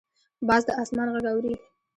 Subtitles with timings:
[0.47, 1.53] باز د اسمان غږ اوري